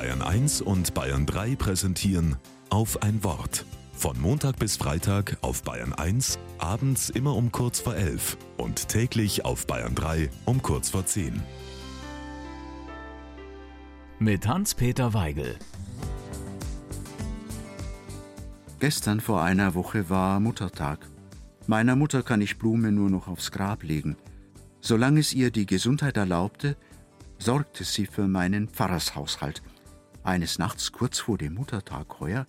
[0.00, 2.36] Bayern 1 und Bayern 3 präsentieren
[2.70, 3.66] auf ein Wort.
[3.92, 9.44] Von Montag bis Freitag auf Bayern 1, abends immer um kurz vor 11 und täglich
[9.44, 11.42] auf Bayern 3 um kurz vor 10.
[14.18, 15.58] Mit Hans-Peter Weigel.
[18.78, 21.06] Gestern vor einer Woche war Muttertag.
[21.66, 24.16] Meiner Mutter kann ich Blumen nur noch aufs Grab legen.
[24.80, 26.78] Solange es ihr die Gesundheit erlaubte,
[27.38, 29.60] sorgte sie für meinen Pfarrershaushalt.
[30.22, 32.46] Eines Nachts kurz vor dem Muttertag heuer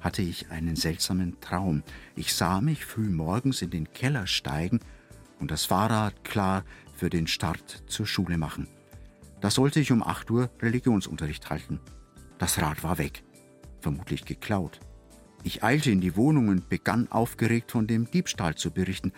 [0.00, 1.84] hatte ich einen seltsamen Traum.
[2.16, 4.80] Ich sah mich früh morgens in den Keller steigen
[5.38, 6.64] und das Fahrrad klar
[6.96, 8.66] für den Start zur Schule machen.
[9.40, 11.80] Da sollte ich um 8 Uhr Religionsunterricht halten.
[12.38, 13.22] Das Rad war weg,
[13.80, 14.80] vermutlich geklaut.
[15.44, 19.12] Ich eilte in die Wohnung und begann aufgeregt von dem Diebstahl zu berichten.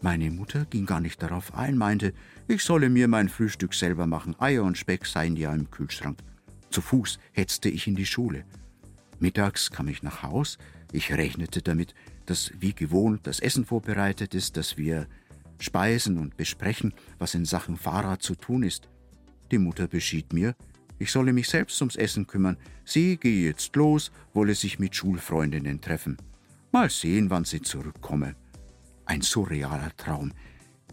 [0.00, 2.12] Meine Mutter ging gar nicht darauf ein, meinte,
[2.48, 6.18] ich solle mir mein Frühstück selber machen, Eier und Speck seien ja im Kühlschrank.
[6.72, 8.46] Zu Fuß hetzte ich in die Schule.
[9.20, 10.56] Mittags kam ich nach Haus.
[10.90, 15.06] Ich rechnete damit, dass wie gewohnt das Essen vorbereitet ist, dass wir
[15.60, 18.88] speisen und besprechen, was in Sachen Fahrrad zu tun ist.
[19.50, 20.56] Die Mutter beschied mir,
[20.98, 22.56] ich solle mich selbst ums Essen kümmern.
[22.86, 26.16] Sie gehe jetzt los, wolle sich mit Schulfreundinnen treffen.
[26.70, 28.34] Mal sehen, wann sie zurückkomme.
[29.04, 30.32] Ein surrealer Traum.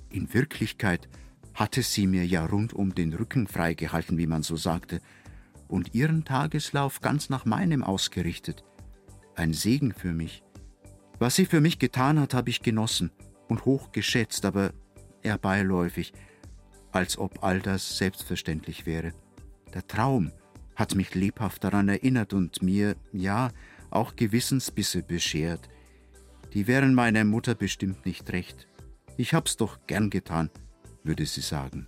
[0.10, 1.08] In Wirklichkeit
[1.54, 5.00] hatte sie mir ja rund um den Rücken freigehalten, wie man so sagte
[5.70, 8.66] und ihren Tageslauf ganz nach meinem ausgerichtet.
[9.36, 10.44] Ein Segen für mich.
[11.20, 13.12] Was sie für mich getan hat, habe ich genossen
[13.48, 14.74] und hoch geschätzt, aber
[15.22, 16.12] eher beiläufig,
[16.92, 19.14] als ob all das selbstverständlich wäre.
[19.74, 20.32] Der Traum
[20.76, 23.50] hat mich lebhaft daran erinnert und mir, ja,
[23.92, 25.70] auch Gewissensbisse beschert.
[26.54, 28.68] Die wären meiner Mutter bestimmt nicht recht.
[29.18, 30.50] Ich hab's doch gern getan,
[31.04, 31.88] würde sie sagen.